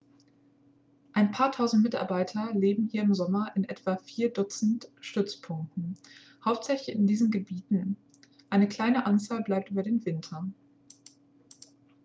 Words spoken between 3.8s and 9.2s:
vier dutzend stützpunkten hauptsächlich in diesen gebieten eine kleine